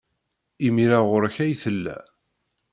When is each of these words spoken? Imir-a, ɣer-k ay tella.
Imir-a, 0.65 0.99
ɣer-k 1.11 1.35
ay 1.43 1.53
tella. 1.61 1.97